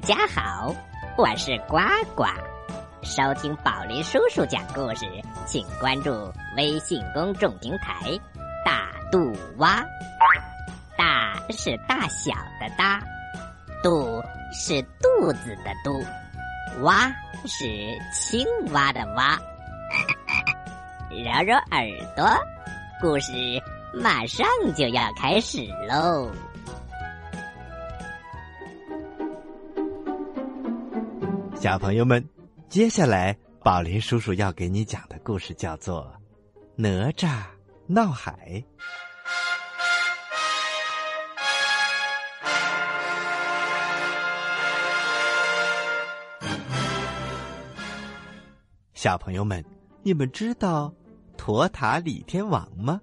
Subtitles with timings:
[0.00, 0.74] 大家好，
[1.18, 1.76] 我是呱
[2.14, 2.24] 呱。
[3.02, 5.04] 收听宝林叔叔讲故事，
[5.44, 8.18] 请关注微信公众平台
[8.64, 9.84] “大肚蛙”。
[10.96, 13.02] 大是大小的大，
[13.82, 14.22] 肚
[14.54, 16.02] 是肚子的肚，
[16.82, 17.06] 蛙
[17.44, 17.66] 是
[18.10, 19.38] 青蛙的蛙。
[21.10, 21.86] 揉揉耳
[22.16, 22.26] 朵，
[23.02, 23.32] 故事
[23.92, 26.30] 马上就要开始喽。
[31.60, 32.26] 小朋友们，
[32.70, 36.10] 接下来宝林叔叔要给你讲的故事叫做
[36.74, 37.42] 《哪吒
[37.86, 38.34] 闹海》。
[48.94, 49.62] 小朋友们，
[50.02, 50.90] 你们知道
[51.36, 52.98] 托塔李天王吗？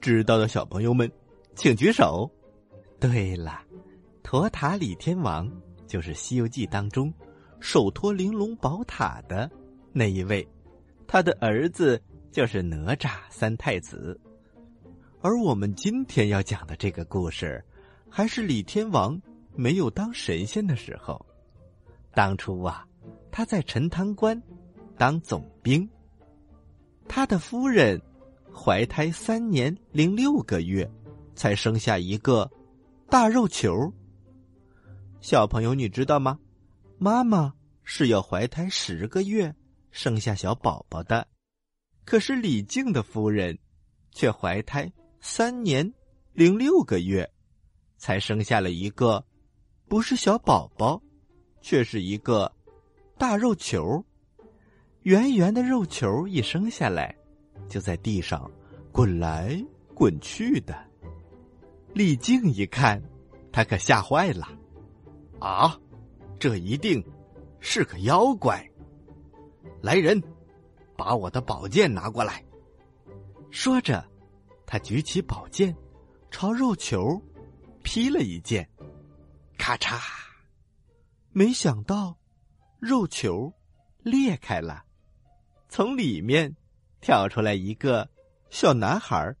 [0.00, 1.10] 知道的小朋友们，
[1.56, 2.30] 请举手。
[3.00, 3.60] 对了，
[4.22, 5.50] 托塔李天王
[5.88, 7.12] 就是《西游记》当中。
[7.62, 9.48] 手托玲珑宝塔的
[9.92, 10.46] 那一位，
[11.06, 14.20] 他的儿子就是哪吒三太子。
[15.20, 17.64] 而我们今天要讲的这个故事，
[18.10, 19.18] 还是李天王
[19.54, 21.24] 没有当神仙的时候。
[22.12, 22.84] 当初啊，
[23.30, 24.42] 他在陈塘关
[24.98, 25.88] 当总兵，
[27.06, 27.98] 他的夫人
[28.52, 30.90] 怀胎三年零六个月，
[31.36, 32.50] 才生下一个
[33.08, 33.90] 大肉球。
[35.20, 36.36] 小朋友，你知道吗？
[37.02, 39.52] 妈妈是要怀胎十个月
[39.90, 41.26] 生下小宝宝的，
[42.04, 43.58] 可是李靖的夫人
[44.12, 44.88] 却怀胎
[45.20, 45.92] 三年
[46.32, 47.28] 零六个月，
[47.96, 49.26] 才生下了一个
[49.88, 51.02] 不是小宝宝，
[51.60, 52.54] 却是一个
[53.18, 54.00] 大肉球。
[55.00, 57.12] 圆圆的肉球一生下来，
[57.68, 58.48] 就在地上
[58.92, 59.60] 滚来
[59.92, 60.72] 滚去的。
[61.94, 63.02] 李靖一看，
[63.50, 64.46] 他可吓坏了，
[65.40, 65.76] 啊！
[66.42, 67.00] 这一定
[67.60, 68.68] 是个妖怪。
[69.80, 70.20] 来人，
[70.96, 72.44] 把我的宝剑拿过来。
[73.52, 74.04] 说着，
[74.66, 75.72] 他举起宝剑，
[76.32, 77.22] 朝肉球
[77.84, 78.68] 劈了一剑，
[79.56, 80.00] 咔嚓！
[81.30, 82.18] 没想到，
[82.80, 83.52] 肉球
[84.00, 84.82] 裂开了，
[85.68, 86.56] 从里面
[87.00, 88.10] 跳出来一个
[88.50, 89.32] 小男孩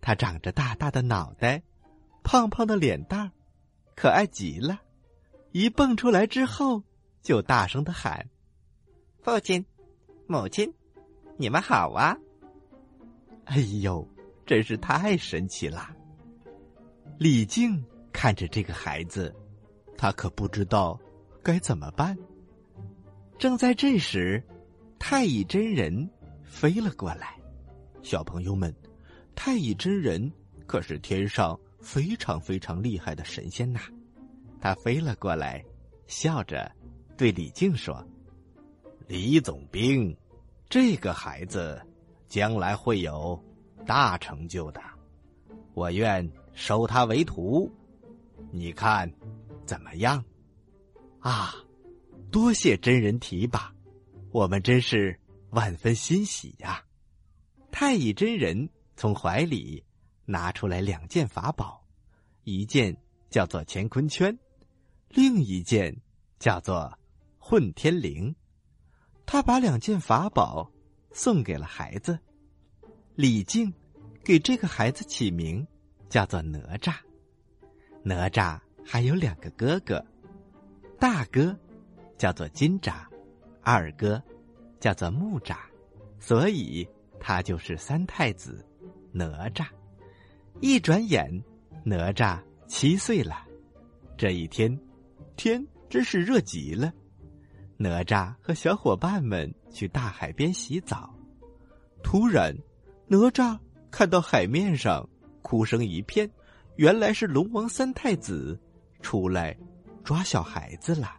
[0.00, 1.60] 他长着大大的脑袋，
[2.22, 3.32] 胖胖的脸蛋
[3.96, 4.81] 可爱极了。
[5.52, 6.82] 一蹦出来之后，
[7.22, 8.26] 就大声的喊
[9.20, 9.62] ：“父亲，
[10.26, 10.72] 母亲，
[11.36, 12.16] 你们好啊！”
[13.44, 14.08] 哎呦，
[14.46, 15.94] 真是太神奇了！
[17.18, 19.34] 李靖看着这个孩子，
[19.96, 20.98] 他可不知道
[21.42, 22.16] 该怎么办。
[23.38, 24.42] 正在这时，
[24.98, 26.08] 太乙真人
[26.42, 27.38] 飞了过来。
[28.02, 28.74] 小朋友们，
[29.34, 30.32] 太乙真人
[30.66, 33.80] 可是天上非常非常厉害的神仙呐！
[34.62, 35.60] 他飞了过来，
[36.06, 36.70] 笑着
[37.16, 38.06] 对李靖说
[39.08, 40.16] ：“李总兵，
[40.70, 41.84] 这个孩子
[42.28, 43.36] 将来会有
[43.84, 44.80] 大成就的，
[45.74, 47.68] 我愿收他为徒，
[48.52, 49.12] 你看
[49.66, 50.24] 怎么样？”
[51.18, 51.52] 啊，
[52.30, 53.74] 多谢真人提拔，
[54.30, 55.18] 我们真是
[55.50, 56.84] 万分欣喜呀！
[57.72, 59.82] 太乙真人从怀里
[60.24, 61.84] 拿出来两件法宝，
[62.44, 62.96] 一件
[63.28, 64.38] 叫做乾坤圈。
[65.14, 65.94] 另一件
[66.38, 66.90] 叫做
[67.38, 68.34] 混天绫，
[69.26, 70.70] 他把两件法宝
[71.12, 72.18] 送给了孩子
[73.14, 73.70] 李靖，
[74.24, 75.66] 给这个孩子起名
[76.08, 76.94] 叫做哪吒。
[78.02, 80.02] 哪吒还有两个哥哥，
[80.98, 81.54] 大哥
[82.16, 83.04] 叫做金吒，
[83.60, 84.20] 二哥
[84.80, 85.58] 叫做木吒，
[86.18, 86.88] 所以
[87.20, 88.66] 他就是三太子
[89.12, 89.66] 哪吒。
[90.62, 91.30] 一转眼，
[91.84, 93.46] 哪吒七岁了。
[94.16, 94.74] 这一天。
[95.36, 96.92] 天真是热极了，
[97.76, 101.12] 哪吒和小伙伴们去大海边洗澡。
[102.02, 102.56] 突然，
[103.06, 103.58] 哪吒
[103.90, 105.08] 看到海面上
[105.42, 106.30] 哭声一片，
[106.76, 108.58] 原来是龙王三太子
[109.00, 109.56] 出来
[110.04, 111.18] 抓小孩子了。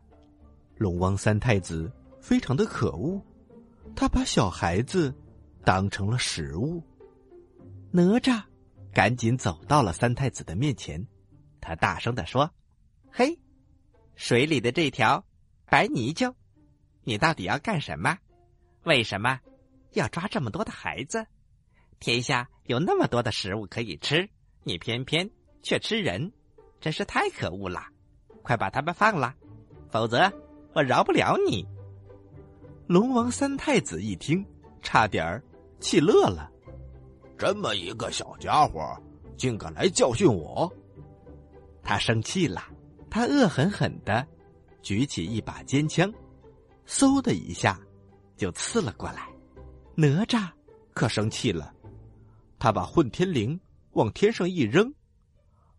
[0.76, 3.22] 龙王三太子非常的可恶，
[3.96, 5.14] 他把小孩子
[5.64, 6.84] 当成了食物。
[7.92, 8.42] 哪吒
[8.92, 11.06] 赶紧走到了三太子的面前，
[11.62, 12.50] 他大声的说
[13.12, 13.40] ：“嘿！”
[14.16, 15.24] 水里的这条
[15.66, 16.34] 白泥鳅，
[17.04, 18.18] 你到底要干什么？
[18.84, 19.40] 为什么
[19.92, 21.26] 要抓这么多的孩子？
[22.00, 24.30] 天下有那么多的食物可以吃，
[24.64, 25.30] 你偏偏
[25.62, 26.32] 却吃人，
[26.80, 27.82] 真是太可恶了！
[28.42, 29.34] 快把他们放了，
[29.90, 30.32] 否则
[30.74, 31.66] 我饶不了你！
[32.88, 34.46] 龙王三太子一听，
[34.82, 35.44] 差点儿
[35.80, 36.52] 气乐了。
[37.38, 39.02] 这么一个小家伙，
[39.38, 40.72] 竟敢来教训我！
[41.82, 42.68] 他生气了。
[43.14, 44.28] 他恶狠狠的
[44.82, 46.12] 举起一把尖枪，
[46.88, 47.80] 嗖的一下
[48.36, 49.30] 就刺了过来。
[49.94, 50.50] 哪吒
[50.96, 51.72] 可生气了，
[52.58, 53.60] 他把混天绫
[53.92, 54.92] 往天上一扔，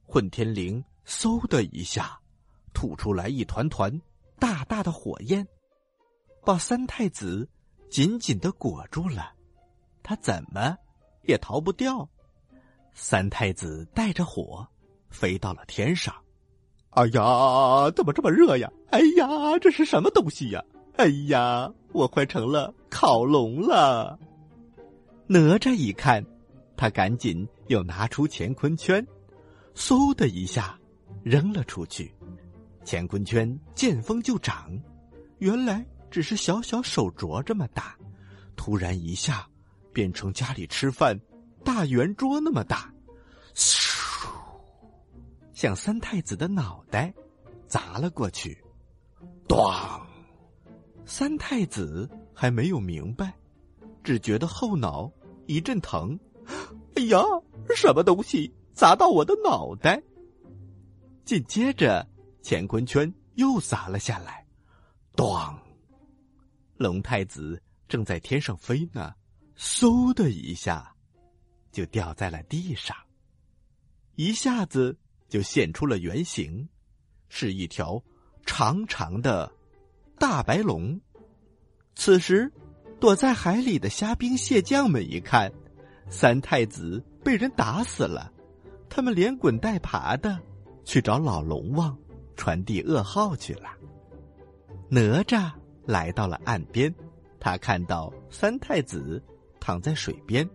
[0.04, 2.16] 混天绫嗖的一下
[2.72, 4.00] 吐出来一团团
[4.38, 5.44] 大大的火焰，
[6.44, 7.48] 把三太子
[7.90, 9.34] 紧紧的裹住了。
[10.04, 10.78] 他怎么
[11.22, 12.08] 也逃不掉。
[12.92, 14.64] 三太子带着火
[15.10, 16.14] 飞到了天上。
[16.94, 18.70] 哎呀，怎么这么热呀？
[18.90, 20.62] 哎呀，这是什么东西呀？
[20.96, 24.16] 哎呀，我快成了烤龙了！
[25.26, 26.24] 哪吒一看，
[26.76, 29.04] 他赶紧又拿出乾坤圈，
[29.74, 30.78] 嗖的一下
[31.24, 32.14] 扔了出去。
[32.86, 34.70] 乾坤圈见风就长，
[35.38, 37.96] 原来只是小小手镯这么大，
[38.54, 39.44] 突然一下
[39.92, 41.18] 变成家里吃饭
[41.64, 42.92] 大圆桌那么大，
[43.56, 43.93] 嗖，
[45.54, 47.14] 向三太子的脑袋
[47.66, 48.62] 砸了过去，
[49.48, 50.02] 咣！
[51.06, 53.32] 三太子还没有明白，
[54.02, 55.10] 只觉得后脑
[55.46, 56.18] 一阵疼。
[56.96, 57.22] 哎呀，
[57.74, 60.02] 什么东西砸到我的脑袋？
[61.24, 62.06] 紧接着，
[62.42, 64.46] 乾坤圈又砸了下来，
[65.14, 65.56] 咣！
[66.76, 69.14] 龙太子正在天上飞呢，
[69.56, 70.94] 嗖的一下，
[71.70, 72.96] 就掉在了地上，
[74.16, 74.98] 一下子
[75.34, 76.68] 就现出了原形，
[77.28, 78.00] 是一条
[78.46, 79.50] 长长的。
[80.16, 81.00] 大白龙。
[81.96, 82.52] 此时，
[83.00, 85.52] 躲在海里的虾兵蟹将们一看，
[86.08, 88.32] 三太子被人打死了，
[88.88, 90.38] 他们连滚带爬的
[90.84, 91.98] 去找老龙王，
[92.36, 93.76] 传递噩耗去了。
[94.88, 95.50] 哪吒
[95.84, 96.94] 来到了岸边，
[97.40, 99.20] 他看到三太子
[99.58, 100.48] 躺在水边，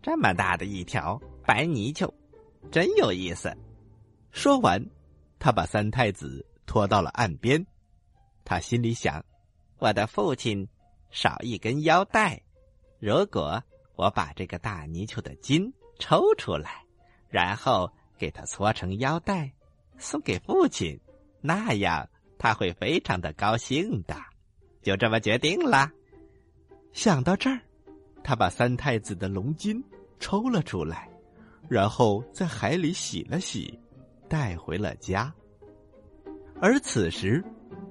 [0.00, 2.08] 这么大的一条白泥鳅，
[2.70, 3.52] 真有意思。
[4.34, 4.84] 说完，
[5.38, 7.64] 他把三太子拖到了岸边。
[8.44, 9.24] 他心里想
[9.78, 10.68] ：“我的父亲
[11.10, 12.42] 少一根腰带，
[12.98, 13.62] 如果
[13.94, 16.84] 我把这个大泥鳅的筋抽出来，
[17.28, 17.88] 然后
[18.18, 19.52] 给他搓成腰带，
[19.98, 20.98] 送给父亲，
[21.40, 22.06] 那样
[22.36, 24.16] 他会非常的高兴的。”
[24.82, 25.88] 就这么决定了。
[26.92, 27.60] 想到这儿，
[28.24, 29.82] 他把三太子的龙筋
[30.18, 31.08] 抽了出来，
[31.68, 33.78] 然后在海里洗了洗，
[34.28, 35.32] 带回了家。
[36.60, 37.44] 而此时，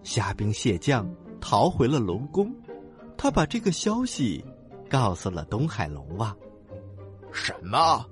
[0.04, 1.10] 虾兵蟹将
[1.40, 2.54] 逃回了龙宫，
[3.18, 4.44] 他把这个消息
[4.90, 6.36] 告诉了东海龙王。
[7.32, 8.06] 什么？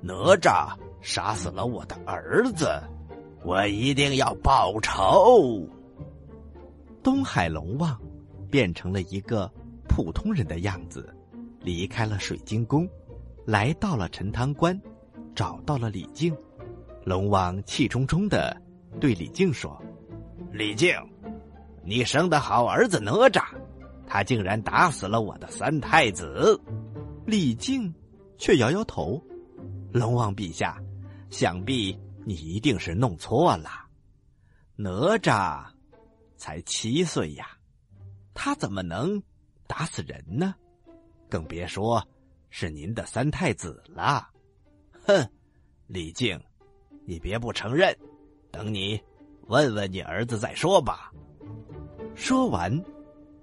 [0.00, 2.68] 哪吒杀死了我的儿子，
[3.44, 5.68] 我一定要报仇！
[7.02, 7.98] 东海龙王
[8.50, 9.50] 变成了一个
[9.88, 11.14] 普通人的样子，
[11.60, 12.88] 离开了水晶宫，
[13.44, 14.78] 来到了陈塘关，
[15.34, 16.36] 找到了李靖。
[17.06, 18.60] 龙王气冲冲的
[19.00, 19.80] 对李靖说
[20.50, 20.92] ：“李靖。”
[21.84, 23.44] 你生的好儿子哪吒，
[24.08, 26.60] 他竟然打死了我的三太子。
[27.24, 27.94] 李靖
[28.38, 29.22] 却摇摇头
[29.94, 30.82] ：“龙王陛下，
[31.30, 33.70] 想必你一定是弄错了。
[34.74, 35.64] 哪吒
[36.36, 37.46] 才七岁呀，
[38.34, 39.22] 他怎么能
[39.68, 40.56] 打死人呢？
[41.30, 42.04] 更别说
[42.50, 44.28] 是您的三太子了。”
[45.06, 45.24] 哼，
[45.86, 46.36] 李靖，
[47.06, 47.96] 你别不承认，
[48.50, 49.00] 等你
[49.46, 51.12] 问问你儿子再说吧。
[52.16, 52.84] 说完，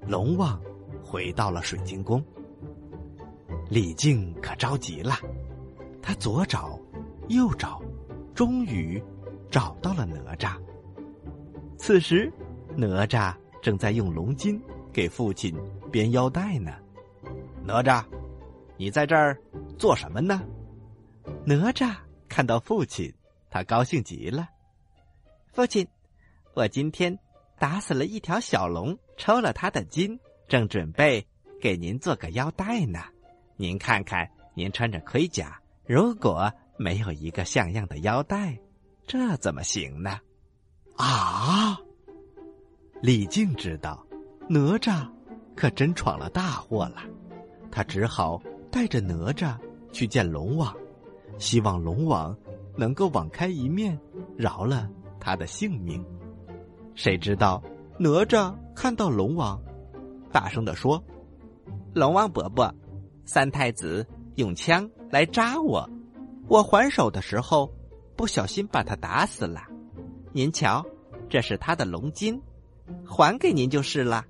[0.05, 0.61] 龙王
[1.01, 2.23] 回到了水晶宫。
[3.69, 5.15] 李靖可着急了，
[6.01, 6.77] 他左找，
[7.29, 7.81] 右找，
[8.35, 9.01] 终于
[9.49, 10.57] 找到了哪吒。
[11.77, 12.31] 此时，
[12.75, 15.55] 哪吒正在用龙筋给父亲
[15.89, 16.73] 编腰带呢。
[17.63, 18.03] 哪吒，
[18.75, 19.39] 你在这儿
[19.77, 20.43] 做什么呢？
[21.45, 21.95] 哪吒
[22.27, 23.11] 看到父亲，
[23.53, 24.49] 他高兴极了。
[25.51, 25.87] 父亲，
[26.55, 27.15] 我今天。
[27.59, 30.19] 打死了一条小龙，抽了他的筋，
[30.49, 31.25] 正准备
[31.61, 32.99] 给您做个腰带呢。
[33.55, 38.59] 您看看，您穿着盔甲，如果没有一个像样的腰带，
[39.07, 40.19] 这怎么行呢？
[40.97, 41.79] 啊！
[43.01, 44.05] 李靖知道
[44.49, 45.09] 哪吒
[45.55, 47.03] 可真闯了大祸了，
[47.71, 49.57] 他只好带着哪吒
[49.93, 50.75] 去见龙王，
[51.37, 52.35] 希望龙王
[52.75, 53.99] 能够网开一面，
[54.35, 54.89] 饶了
[55.19, 56.03] 他的性命。
[56.95, 57.61] 谁知道
[57.97, 59.61] 哪吒看到龙王，
[60.31, 61.03] 大声的说
[61.93, 62.73] ：“龙王伯伯，
[63.25, 65.89] 三太子用枪来扎我，
[66.47, 67.71] 我还手的时候
[68.15, 69.61] 不小心把他打死了。
[70.31, 70.85] 您瞧，
[71.29, 72.41] 这是他的龙筋，
[73.05, 74.25] 还给您就是了。”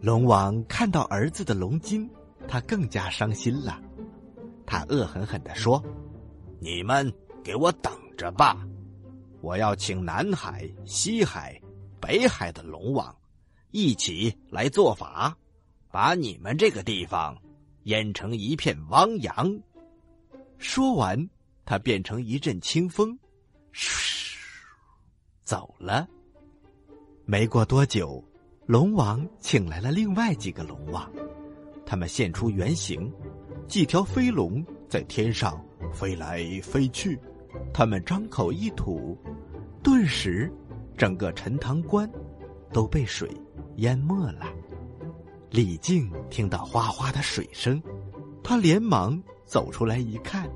[0.00, 2.08] 龙王看到儿子的龙筋，
[2.46, 3.80] 他更加伤心了。
[4.64, 5.82] 他恶狠狠的说
[6.60, 7.12] ：“你们
[7.42, 8.66] 给我等着吧！”
[9.40, 11.60] 我要请南海、西海、
[12.00, 13.16] 北海的龙王，
[13.70, 15.36] 一起来做法，
[15.92, 17.36] 把你们这个地方
[17.84, 19.60] 淹成一片汪洋。
[20.58, 21.28] 说完，
[21.64, 23.16] 他变成一阵清风，
[23.70, 24.36] 嘘，
[25.44, 26.08] 走了。
[27.24, 28.20] 没过多久，
[28.66, 31.08] 龙王请来了另外几个龙王，
[31.86, 33.08] 他们现出原形，
[33.68, 37.18] 几条飞龙在天上飞来飞去，
[37.72, 39.16] 他们张口一吐，
[39.82, 40.52] 顿时，
[40.96, 42.10] 整个陈塘关
[42.72, 43.30] 都被水
[43.76, 44.46] 淹没了。
[45.50, 47.82] 李靖听到哗哗的水声，
[48.42, 49.20] 他连忙。
[49.48, 50.46] 走出来一看，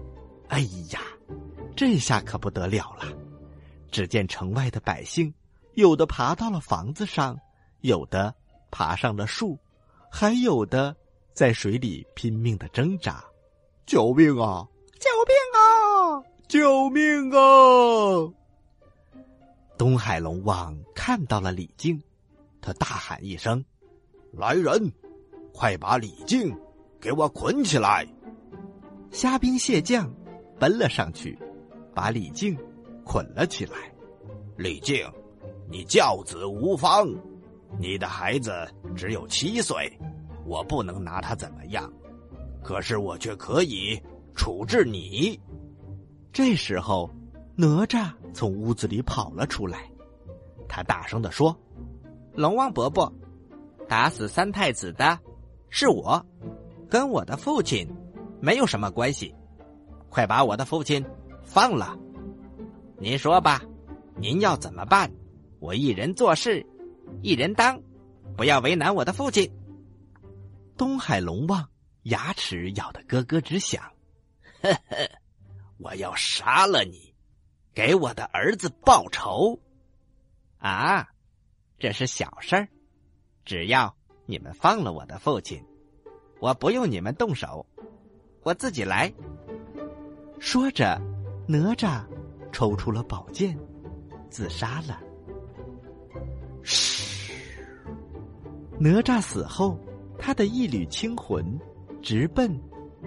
[0.49, 0.61] 哎
[0.91, 1.01] 呀，
[1.75, 3.07] 这下可不得了了！
[3.91, 5.33] 只见城外的百姓，
[5.77, 7.35] 有的爬到了房子上，
[7.81, 8.35] 有的
[8.71, 9.59] 爬上了树，
[10.11, 10.95] 还有的
[11.33, 13.25] 在水里拼命的挣扎。
[13.87, 14.69] 救命啊！
[16.53, 18.31] 救命啊！
[19.79, 21.99] 东海龙王看到了李靖，
[22.61, 23.65] 他大喊一声
[24.37, 24.93] ：“来人，
[25.55, 26.55] 快把李靖
[27.01, 28.07] 给我捆起来！”
[29.11, 30.13] 虾兵蟹将
[30.61, 31.39] 奔了上去，
[31.95, 32.55] 把李靖
[33.03, 33.91] 捆了起来。
[34.59, 35.11] 李靖，
[35.71, 37.09] 你教子无方，
[37.79, 38.53] 你的孩子
[38.95, 39.91] 只有七岁，
[40.45, 41.91] 我不能拿他怎么样，
[42.63, 43.99] 可是我却可以
[44.35, 45.41] 处置你。
[46.33, 47.11] 这时候，
[47.55, 49.91] 哪吒从屋子里跑了出来，
[50.69, 51.57] 他大声的说
[52.35, 53.13] ：“龙王伯伯，
[53.87, 55.19] 打死三太子的
[55.69, 56.25] 是我，
[56.89, 57.87] 跟我的父亲。”
[58.45, 59.33] 没有什么关系，
[60.09, 61.05] 快把我的父亲
[61.45, 61.97] 放了。
[62.99, 63.63] 您说吧，
[64.17, 65.09] 您要怎么办？
[65.61, 66.67] 我一人做事，
[67.23, 67.81] 一人当，
[68.37, 69.49] 不要为难我的父亲。
[70.77, 71.65] 东海龙王
[72.03, 73.81] 牙齿咬得咯咯直响，
[74.61, 75.09] 呵呵，
[75.83, 77.13] 我要杀了你，
[77.75, 79.59] 给我的儿子报仇。
[80.59, 81.09] 啊，
[81.79, 82.69] 这是小事儿，
[83.45, 83.95] 只要
[84.27, 85.63] 你们放了我的父亲，
[86.41, 87.67] 我不用你们动手。
[88.45, 89.13] 我自己来。
[90.39, 91.01] 说着，
[91.47, 92.05] 哪吒
[92.53, 93.59] 抽出了宝剑，
[94.31, 95.01] 自杀了。
[96.63, 97.33] 嘘，
[98.79, 99.79] 哪吒死后，
[100.19, 101.59] 他的一缕清魂
[102.01, 102.57] 直奔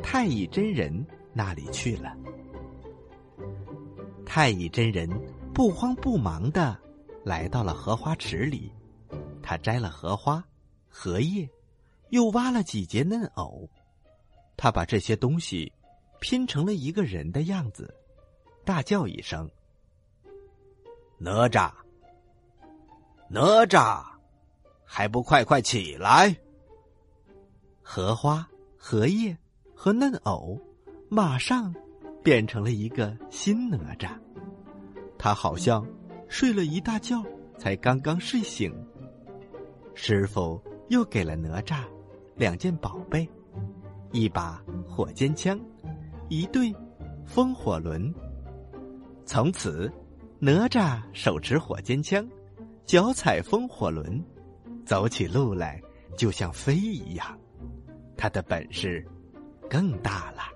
[0.04, 2.16] 太乙真人那里去了。
[4.26, 5.10] 太乙真人
[5.54, 6.78] 不慌不忙的
[7.24, 8.72] 来到了荷花池里，
[9.42, 10.44] 他摘了荷花、
[10.90, 11.50] 荷叶，
[12.10, 13.70] 又挖了几节嫩藕。
[14.58, 15.72] 他把这些东西
[16.20, 17.94] 拼成了一个人的样子，
[18.64, 19.50] 大叫一声
[21.18, 21.72] ：“哪吒，
[23.30, 24.04] 哪吒，
[24.84, 26.36] 还不快快起来！”
[27.82, 29.38] 荷花、荷叶
[29.76, 30.60] 和嫩藕
[31.10, 31.74] 马上
[32.26, 34.10] 变成了一个新哪吒。
[35.16, 35.88] 他好像
[36.28, 37.24] 睡了一大觉，
[37.56, 38.74] 才刚刚睡醒。
[39.94, 41.84] 师傅又给了哪吒
[42.36, 43.30] 两件宝贝。
[44.12, 45.60] 一把火尖枪，
[46.28, 46.74] 一对
[47.26, 48.12] 风火轮。
[49.24, 49.92] 从此，
[50.40, 52.28] 哪吒手持火尖枪，
[52.86, 54.20] 脚踩风火轮，
[54.84, 55.80] 走起路来
[56.18, 57.40] 就像飞一样。
[58.18, 59.06] 他的本事
[59.70, 60.55] 更大了。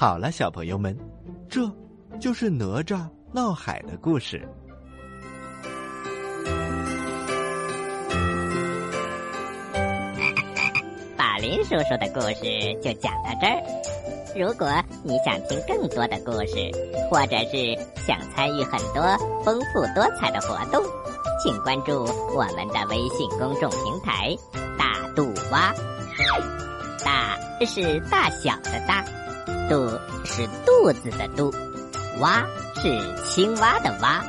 [0.00, 0.96] 好了，小朋友们，
[1.46, 1.60] 这
[2.18, 4.48] 就是哪吒闹海的故事。
[11.18, 13.62] 法林叔叔的故事就讲到这儿。
[14.34, 14.72] 如果
[15.04, 16.56] 你想听更多的故事，
[17.10, 17.76] 或者是
[18.06, 19.04] 想参与很多
[19.44, 20.82] 丰富多彩的活动，
[21.44, 24.34] 请关注我们的微信公众平台
[24.80, 25.74] “大肚蛙”。
[27.04, 29.04] 大是大小的“大”，
[29.70, 29.88] 肚
[30.24, 31.54] 是肚子的“肚”，
[32.18, 32.90] 蛙是
[33.24, 34.20] 青蛙的“蛙”。